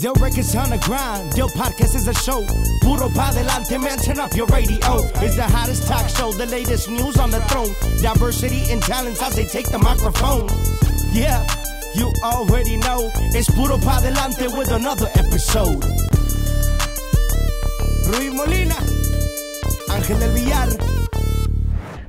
[0.00, 2.40] Del records on the grind, Del podcast is a show.
[2.80, 4.78] Puro pa delante, man, turn up your radio.
[5.20, 7.68] It's the hottest talk show, the latest news on the throne.
[8.00, 10.48] Diversity and talents as they take the microphone.
[11.12, 11.44] Yeah,
[11.94, 13.12] you already know.
[13.36, 15.84] It's Puro pa delante with another episode.
[18.08, 18.80] Ruiz Molina,
[19.92, 20.70] Ángel del Villar.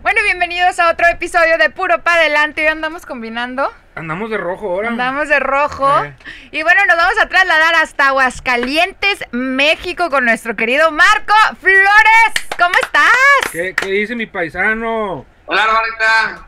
[0.04, 2.61] Bueno, bienvenidos a otro episodio de Puro Pa' Adelante.
[2.61, 3.73] Hoy andamos combinando.
[3.96, 4.89] Andamos de rojo ahora.
[4.89, 6.04] Andamos de rojo.
[6.04, 6.16] Eh.
[6.52, 12.34] Y bueno, nos vamos a trasladar hasta Aguascalientes, México, con nuestro querido Marco Flores.
[12.57, 13.51] ¿Cómo estás?
[13.51, 15.25] ¿Qué, qué dice mi paisano?
[15.46, 16.48] Hola, hermanita.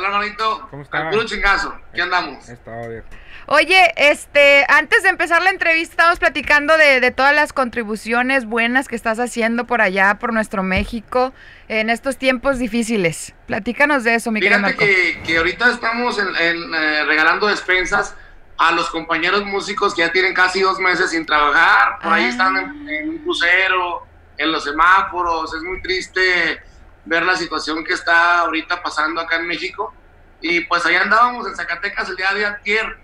[0.00, 0.66] Hola, hermanito.
[0.70, 0.96] ¿Cómo está?
[0.98, 1.74] Al puro chingazo.
[1.94, 2.48] ¿Qué andamos?
[2.48, 3.06] Estaba viejo.
[3.48, 8.88] Oye, este, antes de empezar la entrevista, estamos platicando de, de todas las contribuciones buenas
[8.88, 11.34] que estás haciendo por allá, por nuestro México,
[11.68, 13.34] en estos tiempos difíciles.
[13.46, 14.86] Platícanos de eso, mi querido Fíjate Marco.
[14.86, 18.14] que, que ahorita estamos en, en, eh, regalando despensas
[18.56, 21.98] a los compañeros músicos que ya tienen casi dos meses sin trabajar.
[22.02, 22.28] Por ahí Ah.
[22.28, 24.06] están en, en un crucero,
[24.38, 25.52] en los semáforos.
[25.54, 26.62] Es muy triste
[27.04, 29.94] ver la situación que está ahorita pasando acá en México.
[30.40, 32.98] Y pues ahí andábamos en Zacatecas el día de ayer,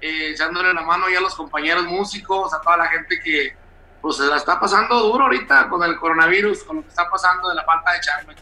[0.00, 3.56] eh, echándole la mano ya a los compañeros músicos, a toda la gente que
[4.04, 7.48] pues se la está pasando duro ahorita con el coronavirus, con lo que está pasando
[7.48, 8.34] de la falta de chamba.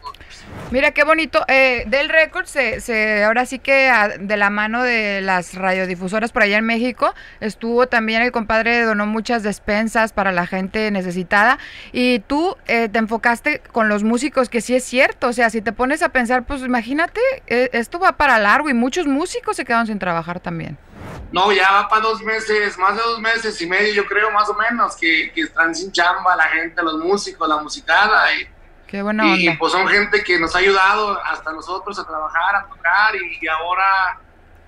[0.73, 1.45] Mira qué bonito.
[1.47, 6.33] Eh, del Record se, se, ahora sí que a- de la mano de las radiodifusoras
[6.33, 11.59] por allá en México estuvo también el compadre donó muchas despensas para la gente necesitada
[11.93, 15.29] y tú eh, te enfocaste con los músicos que sí es cierto.
[15.29, 18.75] O sea, si te pones a pensar, pues imagínate, eh, esto va para largo y
[18.75, 20.77] muchos músicos se quedaron sin trabajar también.
[21.33, 24.49] No, ya va para dos meses, más de dos meses y medio, yo creo, más
[24.49, 28.35] o menos, que, que están sin chamba la gente, los músicos, la musicada.
[28.37, 28.49] Y,
[28.87, 29.59] Qué buena y, onda.
[29.59, 33.49] pues son gente que nos ha ayudado hasta nosotros a trabajar, a tocar y, y
[33.49, 34.21] ahora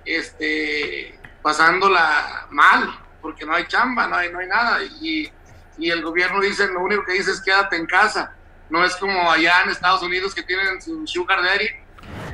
[0.03, 4.79] este, pasándola mal, porque no hay chamba, no hay, no hay nada.
[5.01, 5.31] Y,
[5.77, 8.33] y el gobierno dice, lo único que dice es quédate en casa.
[8.69, 11.69] No es como allá en Estados Unidos que tienen su sugar daddy,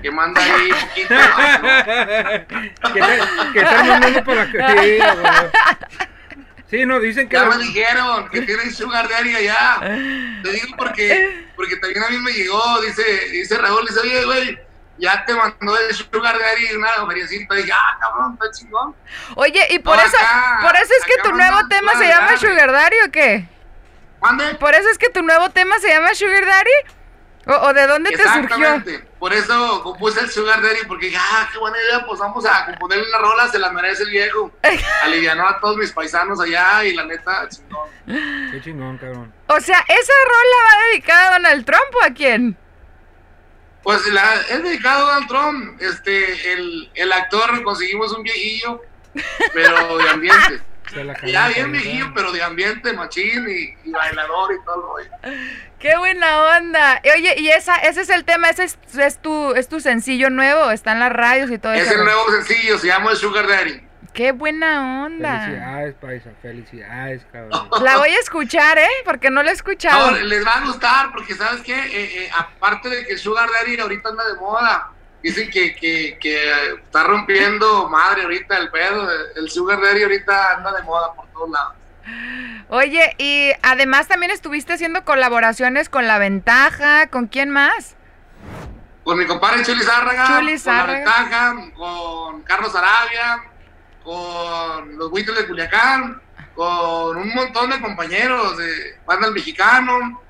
[0.02, 1.14] que manda ahí poquito.
[1.14, 2.94] ¿no?
[2.94, 5.34] que, que están mandando para la sí, güey.
[6.70, 7.36] Sí, no, dicen que.
[7.36, 9.78] Ya la- me dijeron que tienen sugar daddy allá.
[10.42, 14.60] Te digo porque, porque también a mí me llegó, dice, dice Raúl, dice, oye, güey,
[14.98, 17.56] ya te mandó el sugar daddy una feriecita.
[17.56, 18.96] Dije, ah, cabrón, está chingón.
[19.36, 22.38] Oye, y por No, eso, acá- por eso es que tu nuevo tema se llama.
[22.38, 23.46] Sugar Daddy o qué?
[24.22, 24.56] Mande.
[24.56, 26.72] ¿Por eso es que tu nuevo tema se llama Sugar Daddy?
[27.48, 28.42] ¿O, o de dónde te surgió?
[28.42, 29.00] Exactamente.
[29.18, 32.66] Por eso compuse el sugar daddy, porque dije, ah, qué buena idea, pues vamos a
[32.66, 34.52] componerle una rola, se la merece el viejo.
[35.04, 37.90] Alivianó a todos mis paisanos allá y la neta, chingón.
[38.52, 39.34] Qué chingón, cabrón.
[39.48, 42.58] O sea, ¿esa rola va dedicada a Donald Trump o a quién?
[43.84, 45.82] Pues la, es dedicado a Donald Trump.
[45.82, 48.82] Este, el, el actor conseguimos un viejillo,
[49.54, 50.62] pero de ambiente.
[50.92, 54.82] Se la Ya bien viejillo, pero de ambiente, machín y, y bailador y todo el
[55.32, 55.38] rollo.
[55.80, 57.02] ¡Qué buena onda!
[57.16, 60.70] Oye, y esa, ese es el tema, ese es, es tu, es tu sencillo nuevo,
[60.72, 61.98] está en las radios y todo Es eso.
[61.98, 63.82] el nuevo sencillo, se llama Sugar Daddy.
[64.14, 65.40] ¡Qué buena onda!
[65.46, 66.30] Felicidades, paisa.
[66.42, 67.70] Felicidades, cabrón.
[67.84, 68.90] La voy a escuchar, ¿eh?
[69.06, 70.12] Porque no la he escuchado.
[70.12, 71.74] No, les va a gustar porque, ¿sabes qué?
[71.80, 74.92] Eh, eh, aparte de que Sugar Daddy ahorita anda de moda,
[75.22, 79.10] dicen que, que, que está rompiendo madre ahorita el pedo.
[79.36, 81.76] El Sugar Daddy ahorita anda de moda por todos lados.
[82.70, 87.96] Oye, y además también estuviste haciendo colaboraciones con La Ventaja, ¿con quién más?
[89.04, 90.88] Con mi compadre Chuli Zárraga, Chuli con.
[90.88, 93.44] La Ventaja, con Carlos Arabia,
[94.04, 96.22] con los Buitres de Culiacán,
[96.56, 100.22] con un montón de compañeros de banda El mexicano,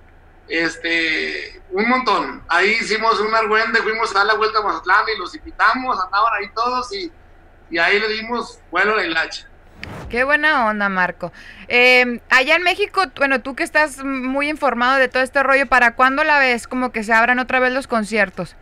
[0.51, 2.44] este, un montón.
[2.50, 6.34] Ahí hicimos un argüende, fuimos a dar la vuelta a Mazatlán y los invitamos, andaban
[6.39, 7.12] ahí todos y,
[7.69, 9.47] y ahí le dimos vuelo a la hilacha.
[10.09, 11.31] Qué buena onda, Marco.
[11.69, 15.95] Eh, allá en México, bueno, tú que estás muy informado de todo este rollo, ¿para
[15.95, 18.56] cuándo la ves como que se abran otra vez los conciertos?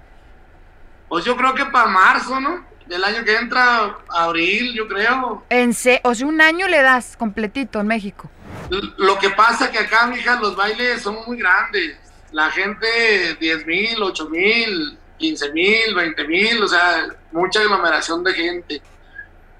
[1.07, 2.63] Pues yo creo que para marzo, ¿no?
[2.85, 5.43] Del año que entra, abril, yo creo.
[5.49, 8.29] En se o sea, un año le das completito en México.
[8.69, 11.97] Lo que pasa que acá, mija, los bailes son muy grandes.
[12.31, 18.33] La gente, 10 mil, 8 mil, 15 mil, 20 mil, o sea, mucha aglomeración de
[18.33, 18.81] gente.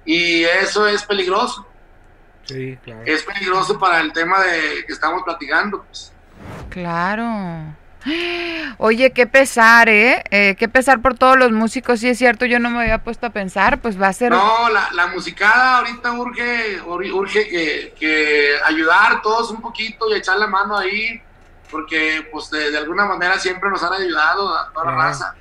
[0.06, 1.66] Y eso es peligroso.
[2.45, 3.04] Sí, claro.
[3.06, 5.83] Es peligroso para el tema de que estamos platicando.
[5.83, 6.12] Pues.
[6.69, 7.75] Claro.
[8.77, 10.23] Oye, qué pesar, ¿eh?
[10.31, 13.27] Eh, Qué pesar por todos los músicos, sí es cierto, yo no me había puesto
[13.27, 14.31] a pensar, pues va a ser...
[14.31, 20.15] No, la, la musicada ahorita urge, ur- urge que, que ayudar todos un poquito y
[20.17, 21.21] echar la mano ahí,
[21.69, 25.35] porque pues de, de alguna manera siempre nos han ayudado a toda la raza.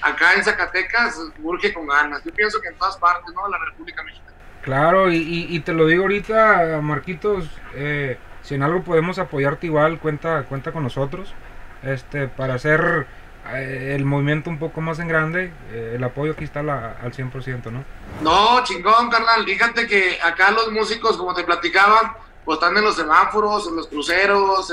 [0.00, 2.22] Acá en Zacatecas urge con ganas.
[2.24, 3.48] Yo pienso que en todas partes, ¿no?
[3.48, 4.36] La República Mexicana.
[4.62, 9.98] Claro, y, y, te lo digo ahorita, Marquitos, eh, si en algo podemos apoyarte igual,
[9.98, 11.34] cuenta, cuenta con nosotros,
[11.82, 13.06] este, para hacer
[13.52, 17.70] eh, el movimiento un poco más en grande, eh, el apoyo aquí está al 100%,
[17.70, 17.84] ¿no?
[18.20, 22.96] No, chingón, carnal, fíjate que acá los músicos, como te platicaba, pues están en los
[22.96, 24.72] semáforos, en los cruceros,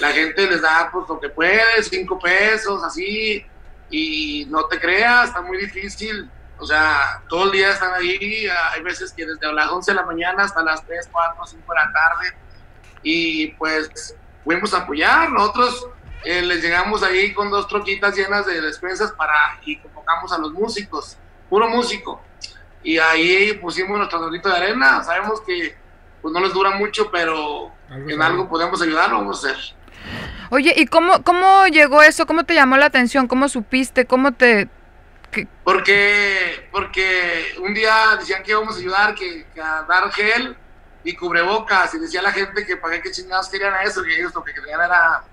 [0.00, 3.44] la gente les da pues lo que puede, cinco pesos, así,
[3.90, 6.30] y no te creas, está muy difícil.
[6.58, 10.06] O sea, todo el día están ahí, hay veces que desde las 11 de la
[10.06, 12.36] mañana hasta las 3, 4, 5 de la tarde,
[13.02, 15.88] y pues fuimos a apoyar, nosotros
[16.24, 20.52] eh, les llegamos ahí con dos troquitas llenas de despensas para, y convocamos a los
[20.52, 21.16] músicos,
[21.48, 22.22] puro músico,
[22.82, 25.76] y ahí pusimos nuestro granito de arena, sabemos que
[26.22, 29.62] pues no les dura mucho, pero en algo podemos ayudar, lo vamos a hacer.
[30.50, 32.26] Oye, ¿y cómo, cómo llegó eso?
[32.26, 33.28] ¿Cómo te llamó la atención?
[33.28, 34.06] ¿Cómo supiste?
[34.06, 34.68] ¿Cómo te,
[35.64, 40.56] porque, porque un día decían que íbamos a ayudar que, a dar gel
[41.04, 44.42] y cubrebocas y decía la gente que para qué chingados querían eso, que ellos lo
[44.42, 45.24] que querían era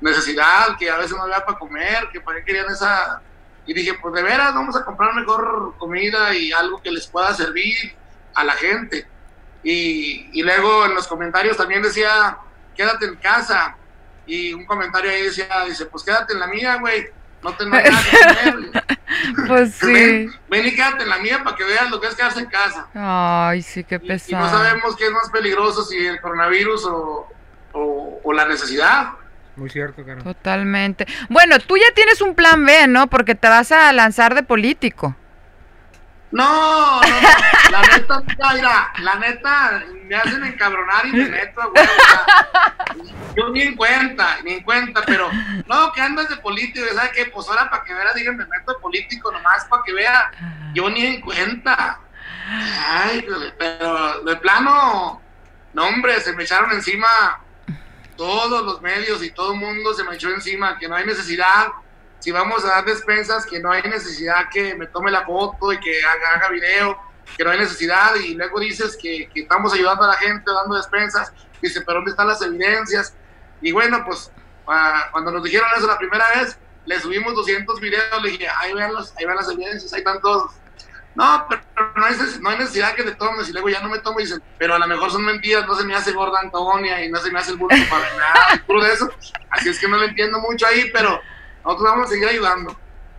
[0.00, 3.20] necesidad, que a veces no había para comer, que para qué querían esa...
[3.66, 7.34] Y dije, pues de veras vamos a comprar mejor comida y algo que les pueda
[7.34, 7.74] servir
[8.34, 9.06] a la gente.
[9.64, 12.38] Y, y luego en los comentarios también decía,
[12.76, 13.76] quédate en casa.
[14.24, 17.10] Y un comentario ahí decía, dice, pues quédate en la mía, güey
[17.46, 18.84] no tengo nada que comer.
[19.46, 20.28] pues sí.
[20.48, 22.86] Ven, y quédate en la mía para que veas lo que es quedarse en casa.
[22.94, 24.30] Ay, sí, qué pesado.
[24.30, 27.28] Y, no sabemos qué es más peligroso, si el coronavirus o,
[27.72, 29.12] o, la necesidad.
[29.56, 30.22] Muy cierto, Karen.
[30.22, 31.06] Totalmente.
[31.28, 33.06] Bueno, tú ya tienes un plan B, ¿no?
[33.08, 35.16] Porque te vas a lanzar de político.
[36.32, 38.22] No, no, no, la neta,
[38.52, 41.86] mira, la neta, me hacen encabronar y me meto, güey.
[43.36, 45.30] Yo ni en cuenta, ni en cuenta, pero
[45.66, 47.26] no, que andas de político, ¿sabes qué?
[47.26, 50.30] Pues ahora para que vea, digan, me meto de político nomás para que vea,
[50.74, 52.00] yo ni en cuenta.
[52.86, 53.24] Ay,
[53.56, 55.22] pero de plano,
[55.72, 57.08] no, hombre, se me echaron encima
[58.16, 61.68] todos los medios y todo el mundo se me echó encima, que no hay necesidad
[62.18, 65.78] si vamos a dar despensas, que no hay necesidad que me tome la foto y
[65.78, 66.98] que haga, video,
[67.36, 70.76] que no hay necesidad, y luego dices que, que, estamos ayudando a la gente dando
[70.76, 73.14] despensas, dice, pero ¿dónde están las evidencias?
[73.60, 74.30] Y bueno, pues
[74.66, 78.72] ah, cuando nos dijeron eso la primera vez, le subimos 200 videos, le dije, ahí
[78.72, 80.52] vean, ahí vean las evidencias, ahí están todos.
[81.16, 81.62] No, pero
[81.96, 84.24] no hay, no hay necesidad que te tomes y luego ya no me tomo y
[84.24, 87.18] dicen, pero a lo mejor son mentiras, no se me hace gorda Antonia y no
[87.18, 89.10] se me hace el burro para nada, puro de eso.
[89.50, 91.20] Así es que no le entiendo mucho ahí, pero
[91.64, 92.76] nosotros vamos a seguir ayudando.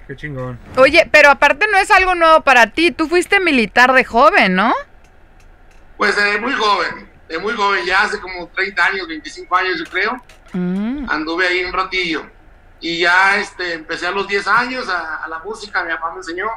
[0.08, 0.58] Qué chingón.
[0.78, 2.92] Oye, pero aparte no es algo nuevo para ti.
[2.92, 4.74] Tú fuiste militar de joven, ¿no?
[5.98, 9.86] Pues de muy joven, de muy joven, ya hace como 30 años, 25 años yo
[9.86, 10.22] creo.
[10.54, 11.10] Mm.
[11.10, 12.26] Anduve ahí un ratillo.
[12.80, 16.48] Y ya este, empecé a los 10 años a, la música, mi papá me enseñó.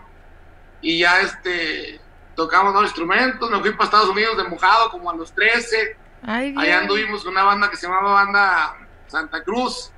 [0.81, 2.01] Y ya este,
[2.35, 5.97] tocamos dos instrumentos, me fui para Estados Unidos de mojado como a los 13.
[6.23, 9.93] Ay, Allá anduvimos con una banda que se llamaba Banda Santa Cruz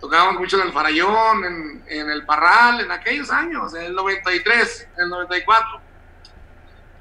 [0.00, 4.88] tocábamos mucho en el Farallón, en, en, el Parral, en aquellos años, en el 93,
[4.96, 5.80] en el 94.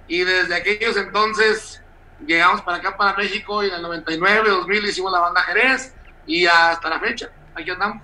[0.08, 1.82] Y desde aquellos entonces
[2.26, 5.94] llegamos para acá, para México, y en el 99, 2000 hicimos la banda Jerez,
[6.26, 8.04] y hasta la fecha, aquí andamos.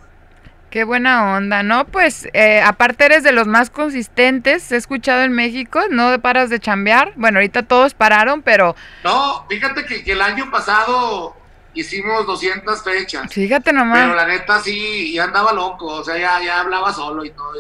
[0.74, 1.86] Qué buena onda, ¿no?
[1.86, 6.60] Pues eh, aparte eres de los más consistentes, he escuchado en México, no paras de
[6.60, 7.14] chambear.
[7.16, 8.76] Bueno, ahorita todos pararon, pero...
[9.04, 11.38] No, fíjate que, que el año pasado
[11.76, 13.32] hicimos 200 fechas.
[13.32, 14.00] Fíjate nomás.
[14.00, 17.52] Pero la neta sí, ya andaba loco, o sea, ya, ya hablaba solo y todo.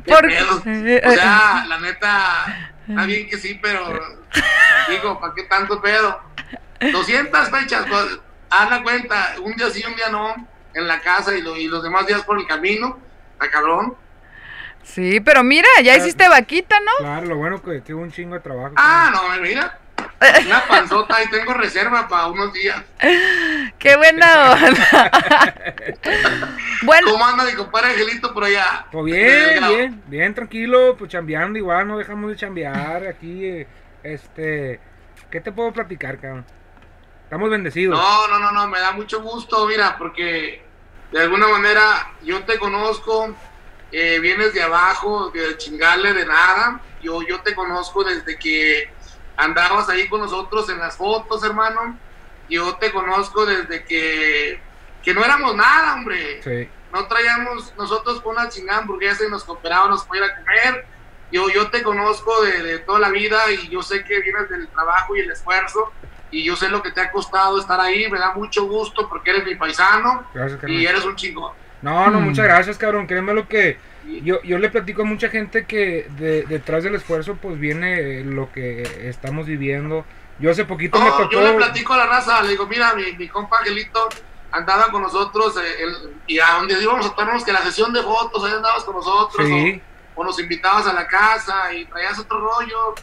[0.00, 4.00] o sea, la neta, está bien que sí, pero
[4.88, 6.18] digo, ¿para qué tanto pedo?
[6.80, 8.06] 200 fechas, pues,
[8.48, 11.82] haz la cuenta, un día sí, un día no, en la casa y, y los
[11.82, 12.98] demás días por el camino,
[13.38, 13.96] a cabrón.
[14.84, 16.92] Sí, pero mira, ya hiciste vaquita, ¿no?
[16.98, 18.74] Claro, lo bueno que, hubo un chingo de trabajo.
[18.76, 19.78] Ah, no, mira.
[20.46, 22.82] Una panzota y tengo reserva para unos días.
[23.78, 25.10] Qué buena onda.
[26.82, 27.10] bueno.
[27.10, 28.86] ¿Cómo anda mi compadre Angelito por allá?
[28.92, 33.66] Pues bien, bien, bien, tranquilo, pues chambeando igual, no dejamos de chambear aquí,
[34.02, 34.80] este,
[35.30, 36.44] ¿qué te puedo platicar, cabrón?
[37.24, 37.98] Estamos bendecidos.
[37.98, 40.63] No, no, no, no, me da mucho gusto, mira, porque
[41.14, 43.36] de alguna manera yo te conozco,
[43.92, 48.90] eh, vienes de abajo, de chingarle de nada, yo, yo te conozco desde que
[49.36, 51.96] andabas ahí con nosotros en las fotos, hermano.
[52.50, 54.60] Yo te conozco desde que,
[55.04, 56.42] que no éramos nada, hombre.
[56.42, 56.68] Sí.
[56.92, 60.86] No traíamos nosotros con una chingada hamburguesa y nos cooperábamos para ir a comer.
[61.30, 65.14] Yo, yo te conozco de, toda la vida y yo sé que vienes del trabajo
[65.14, 65.92] y el esfuerzo
[66.40, 68.10] y yo sé lo que te ha costado estar ahí.
[68.10, 70.24] Me da mucho gusto porque eres mi paisano
[70.66, 71.52] y eres un chingón.
[71.82, 73.06] No, no, muchas gracias, cabrón.
[73.06, 73.78] Créeme lo que
[74.22, 78.50] yo, yo le platico a mucha gente que de- detrás del esfuerzo pues viene lo
[78.52, 80.04] que estamos viviendo.
[80.38, 81.30] Yo hace poquito me No, tocó...
[81.32, 84.08] yo le platico a la raza, le digo, mira, mi, mi compa Angelito
[84.50, 88.02] andaba con nosotros eh, el- y a donde íbamos a tomarnos que la sesión de
[88.02, 89.80] fotos, ahí andabas con nosotros, Sí.
[90.14, 92.94] o, o nos invitabas a la casa y traías otro rollo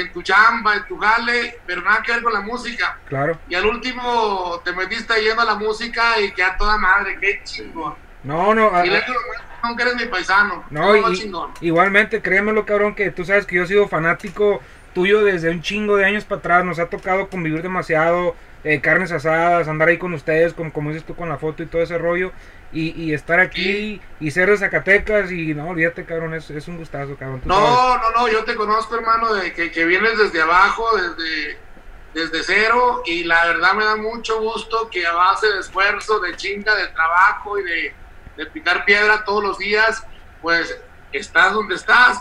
[0.00, 2.98] en tu chamba, en tu jale, pero nada que ver con la música.
[3.08, 3.38] Claro.
[3.48, 7.40] Y al último te metiste yendo a la música y que a toda madre, qué
[7.44, 7.94] chingón.
[8.24, 9.20] No, no, Y le digo,
[9.62, 13.64] no, que eres mi paisano, No, y- igualmente, créemelo, cabrón, que tú sabes que yo
[13.64, 14.60] he sido fanático
[14.94, 16.64] tuyo desde un chingo de años para atrás.
[16.64, 21.04] Nos ha tocado convivir demasiado, eh, carnes asadas, andar ahí con ustedes, como, como dices
[21.04, 22.32] tú con la foto y todo ese rollo.
[22.72, 25.30] Y, y estar aquí y ser de Zacatecas.
[25.30, 27.42] Y no, olvídate, cabrón, es, es un gustazo, cabrón.
[27.46, 27.56] sabes.
[27.56, 31.58] No, no, no, yo te conozco, hermano, de que, que vienes desde abajo, desde,
[32.14, 36.34] desde cero, y la verdad me da mucho gusto que a base de esfuerzo, de
[36.34, 37.94] chinga, de trabajo y de,
[38.36, 40.04] de picar piedra todos los días,
[40.42, 40.76] pues
[41.12, 42.20] estás donde estás,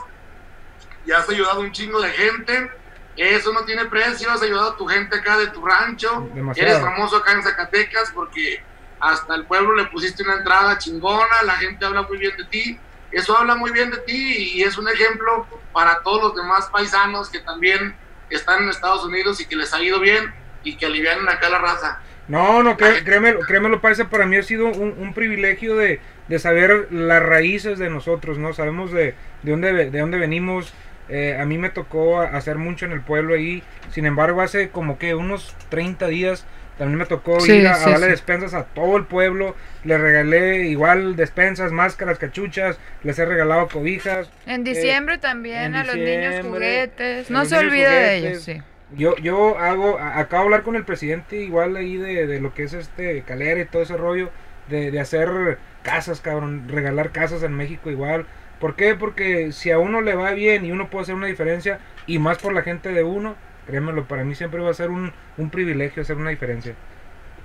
[1.06, 2.72] y has ayudado un chingo de gente.
[3.16, 6.30] Eso no tiene precio, has ayudado a tu gente acá de tu rancho.
[6.34, 6.72] Demasiado.
[6.72, 8.64] Eres famoso acá en Zacatecas porque
[9.00, 12.80] hasta el pueblo le pusiste una entrada chingona, la gente habla muy bien de ti.
[13.12, 17.30] Eso habla muy bien de ti y es un ejemplo para todos los demás paisanos
[17.30, 17.96] que también
[18.32, 20.34] están en Estados Unidos y que les ha ido bien
[20.64, 22.00] y que alivianan acá la raza.
[22.28, 26.40] No, no, cré- créemelo, créemelo, paisa, para mí ha sido un, un privilegio de, de
[26.40, 28.54] saber las raíces de nosotros, ¿no?
[28.54, 30.74] Sabemos de, de, dónde, de dónde venimos.
[31.10, 33.64] Eh, a mí me tocó hacer mucho en el pueblo ahí.
[33.92, 36.46] Sin embargo, hace como que unos 30 días
[36.78, 38.12] también me tocó Sí, ir a, a sí, darle sí.
[38.12, 39.56] despensas a todo el pueblo.
[39.84, 42.80] Les regalé igual despensas, máscaras, cachuchas.
[43.04, 44.32] Les he regalado cobijas.
[44.46, 47.30] En diciembre también en a los niños juguetes.
[47.30, 48.62] No se olvida de ellos, sí.
[48.96, 52.64] Yo, yo hago, acabo de hablar con el presidente igual ahí de, de lo que
[52.64, 54.30] es este calera y todo ese rollo,
[54.70, 58.26] de, de hacer casas, cabrón, regalar casas en México igual.
[58.60, 58.96] ¿Por qué?
[58.96, 62.38] Porque si a uno le va bien y uno puede hacer una diferencia, y más
[62.38, 63.36] por la gente de uno,
[63.68, 66.74] créemelo, para mí siempre va a ser un, un privilegio hacer una diferencia.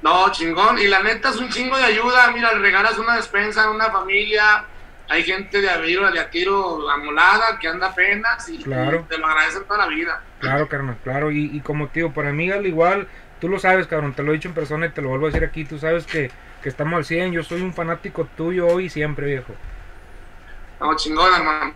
[0.02, 0.78] No, chingón.
[0.78, 2.30] Y la neta es un chingo de ayuda.
[2.32, 4.64] Mira, le regalas una despensa a una familia.
[5.08, 9.00] Hay gente de Aviro, de Atiro, amolada, que anda apenas y, Claro.
[9.04, 10.22] y te lo agradecen toda la vida.
[10.38, 11.32] Claro, carnal, claro.
[11.32, 13.08] Y, y como tío, para mí al igual,
[13.40, 15.30] tú lo sabes, cabrón, te lo he dicho en persona y te lo vuelvo a
[15.30, 16.30] decir aquí, tú sabes que,
[16.62, 19.54] que estamos al 100, yo soy un fanático tuyo hoy y siempre, viejo.
[20.80, 21.74] No, chingón, hermano.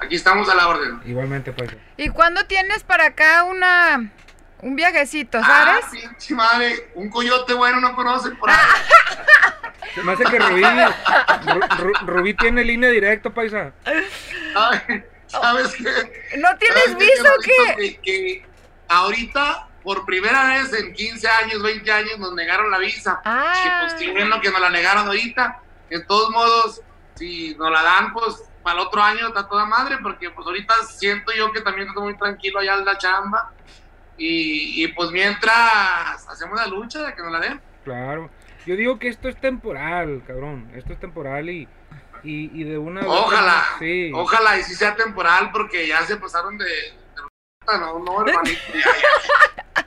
[0.00, 1.00] Aquí estamos a la orden.
[1.04, 1.70] Igualmente, pues.
[1.96, 4.10] ¿Y cuándo tienes para acá una
[4.60, 5.86] un viajecito, Ah, sabes?
[5.90, 6.90] pinche madre.
[6.94, 8.56] Un coyote bueno no conocen por ahí.
[9.94, 13.72] Se me hace que Rubí, Ru- Ru- Rubí tiene línea directa, paisa.
[14.54, 16.38] Ay, ¿Sabes qué?
[16.38, 17.76] ¿No tienes ¿Sabes qué, visa o carnalito?
[17.76, 17.76] qué?
[17.76, 18.46] Que, que
[18.88, 23.20] ahorita, por primera vez en 15 años, 20 años, nos negaron la visa.
[23.24, 23.52] Ah.
[23.62, 25.60] Que pues qué bueno que nos la negaron ahorita.
[25.90, 26.80] En todos modos,
[27.16, 30.74] si nos la dan, pues para el otro año está toda madre, porque pues ahorita
[30.84, 33.52] siento yo que también estoy muy tranquilo allá en la chamba.
[34.16, 37.60] Y, y pues mientras hacemos la lucha de que nos la den.
[37.84, 38.30] Claro.
[38.64, 40.70] Yo digo que esto es temporal, cabrón.
[40.74, 41.68] Esto es temporal y,
[42.22, 43.02] y, y de una...
[43.06, 44.10] Ojalá, Sí.
[44.14, 46.64] ojalá y si sea temporal, porque ya se pasaron de.
[46.64, 48.60] de no, no, hermanito.
[48.72, 49.86] ya, ya.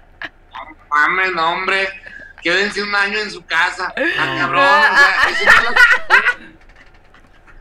[0.53, 1.87] No mames, no, hombre.
[2.43, 3.93] Quédense un año en su casa.
[3.97, 4.63] Ah, cabrón.
[4.63, 5.75] O sea, esa no, es
[6.06, 6.06] la,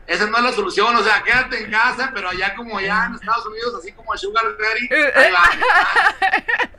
[0.07, 0.95] esa no es la solución.
[0.95, 4.17] O sea, quédate en casa, pero allá como allá en Estados Unidos, así como a
[4.17, 4.89] Sugar Daddy.
[5.15, 5.49] Ahí va.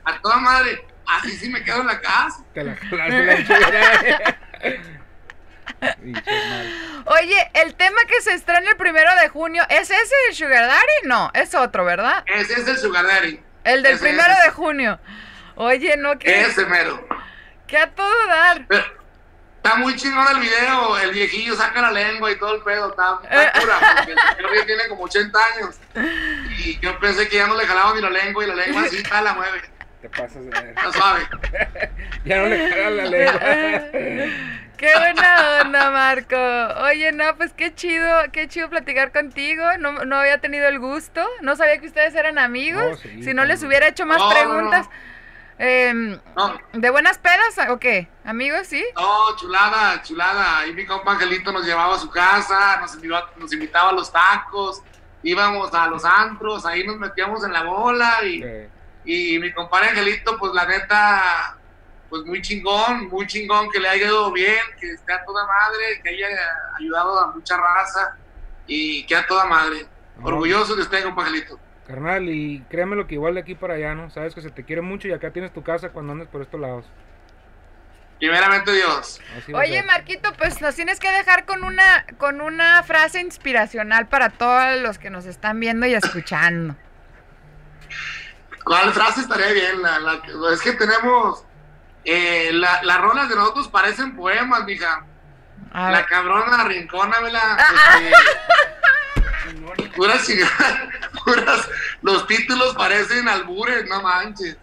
[0.05, 0.85] A toda madre.
[1.05, 2.43] Así sí me quedo en la casa.
[2.53, 2.75] Te la.
[7.05, 11.07] Oye, el tema que se estrena el primero de junio, ¿es ese del Sugar Daddy?
[11.07, 12.23] No, es otro, ¿verdad?
[12.27, 13.39] Ese es el Sugar Daddy.
[13.63, 14.43] El del Ese, primero ese.
[14.43, 14.99] de junio.
[15.55, 17.07] Oye, no, que, Ese mero.
[17.67, 18.65] que a todo dar.
[18.67, 18.83] Pero,
[19.61, 23.19] Está muy chingón el video, el viejillo saca la lengua y todo el pedo, está,
[23.23, 25.75] está cura, porque el señor ya tiene como 80 años.
[26.57, 28.97] Y yo pensé que ya no le jalaba ni la lengua y la lengua así
[28.97, 29.61] está, la mueve,
[30.01, 30.69] Te pasas de ver.
[30.69, 31.27] está suave.
[32.25, 33.39] Ya no le cagas la lengua.
[34.77, 36.37] Qué buena onda, Marco.
[36.85, 39.63] Oye, no, pues qué chido, qué chido platicar contigo.
[39.77, 41.25] No, no había tenido el gusto.
[41.41, 42.83] No sabía que ustedes eran amigos.
[42.91, 44.85] No, sí, si no les hubiera hecho más No, no, preguntas.
[44.87, 45.18] no.
[45.59, 48.07] Em, No, ¿De buenas pedas o qué?
[48.23, 48.83] ¿Amigos, sí?
[48.95, 50.59] no, chulada, chulada.
[50.59, 54.09] Ahí mi compa Angelito nos llevaba a su casa, nos invitaba, nos invitaba a los
[54.11, 54.81] tacos,
[55.21, 58.41] íbamos a los antros, ahí nos metíamos en la bola y...
[58.43, 58.69] Eh,
[59.05, 61.57] Y mi compadre Angelito, pues la neta,
[62.09, 65.99] pues muy chingón, muy chingón que le haya ido bien, que esté a toda madre,
[66.03, 66.27] que haya
[66.77, 68.15] ayudado a mucha raza
[68.67, 69.87] y que a toda madre.
[70.21, 71.59] Orgulloso de usted, compa Angelito.
[71.89, 74.11] Carnal, y créeme lo que igual de aquí para allá, ¿no?
[74.11, 76.59] Sabes que se te quiere mucho y acá tienes tu casa cuando andes por estos
[76.61, 76.85] lados.
[78.19, 79.19] Primeramente Dios.
[79.55, 79.81] Oye.
[79.81, 84.99] Marquito, pues nos tienes que dejar con una, con una frase inspiracional para todos los
[84.99, 86.75] que nos están viendo y escuchando.
[88.63, 89.81] ¿Cuál frase estaría bien?
[89.81, 91.43] La, la que- es que tenemos.
[92.05, 95.05] eh, la- las rolas de nosotros parecen poemas, mija.
[95.73, 97.57] La cabrona rincónamela.
[97.99, 98.13] Este,
[99.95, 100.27] puras
[101.25, 101.69] puras.
[102.01, 104.57] Los títulos parecen albures, no manches.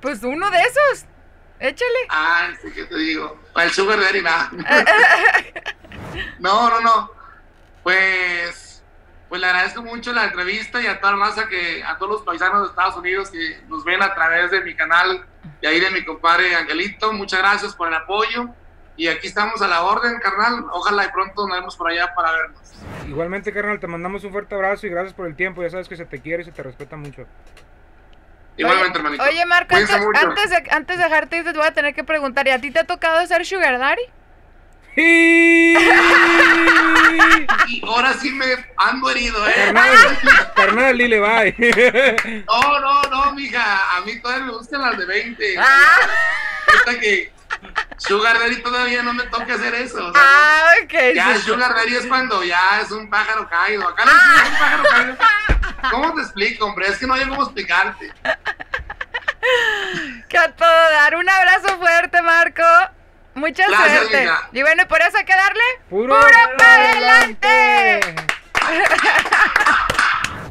[0.00, 1.06] Pues uno de esos.
[1.60, 1.98] Échale.
[2.10, 3.40] Ah, sí que te digo.
[3.56, 4.50] El Sugar Daddy, nada.
[6.38, 7.10] No, no, no.
[7.82, 8.82] Pues,
[9.28, 12.22] pues le agradezco mucho la entrevista y a toda la raza que, a todos los
[12.22, 15.26] paisanos de Estados Unidos que nos ven a través de mi canal
[15.60, 17.12] y ahí de mi compadre Angelito.
[17.12, 18.48] Muchas gracias por el apoyo.
[18.96, 20.66] Y aquí estamos a la orden, carnal.
[20.72, 22.60] Ojalá y pronto nos vemos por allá para vernos.
[23.08, 25.62] Igualmente, carnal, te mandamos un fuerte abrazo y gracias por el tiempo.
[25.62, 27.26] Ya sabes que se te quiere y se te respeta mucho.
[28.56, 29.24] Igualmente, oye, hermanito.
[29.24, 32.46] oye, Marco, antes, antes, de, antes de dejarte ir, te voy a tener que preguntar,
[32.46, 34.02] ¿y a ti te ha tocado ser Sugar Daddy?
[37.66, 38.46] Y ahora sí me
[38.76, 39.74] ando herido, ¿eh?
[40.54, 42.44] Carnal, dile bye.
[42.46, 43.96] No, no, no, mija.
[43.96, 45.58] A mí todavía me gustan las de 20.
[45.58, 45.64] Ah,
[46.76, 47.32] Hasta que
[47.98, 50.08] Sugar Daddy todavía no me toca hacer eso.
[50.08, 50.94] o sea, ah, ok.
[51.14, 51.36] ya.
[51.38, 53.88] Sugar Daddy es cuando ya es un pájaro caído.
[53.88, 55.16] Acá no es un pájaro caído.
[55.90, 56.88] ¿Cómo te explico, hombre?
[56.88, 58.12] Es que no hay cómo explicarte.
[60.28, 61.16] Que a todo dar.
[61.16, 62.62] Un abrazo fuerte, Marco.
[63.34, 64.30] Mucha Gracias, suerte.
[64.52, 65.62] Y bueno, ¿y por eso hay que darle?
[65.90, 66.14] Puro,
[66.56, 68.00] pa' adelante!